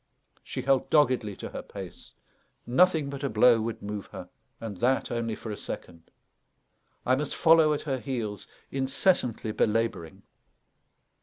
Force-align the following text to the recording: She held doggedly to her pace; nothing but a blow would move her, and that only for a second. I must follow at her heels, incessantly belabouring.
She 0.43 0.63
held 0.63 0.89
doggedly 0.89 1.35
to 1.35 1.49
her 1.49 1.61
pace; 1.61 2.13
nothing 2.65 3.07
but 3.11 3.23
a 3.23 3.29
blow 3.29 3.61
would 3.61 3.83
move 3.83 4.07
her, 4.07 4.29
and 4.59 4.77
that 4.77 5.11
only 5.11 5.35
for 5.35 5.51
a 5.51 5.55
second. 5.55 6.09
I 7.05 7.15
must 7.15 7.35
follow 7.35 7.71
at 7.71 7.83
her 7.83 7.99
heels, 7.99 8.47
incessantly 8.71 9.51
belabouring. 9.51 10.23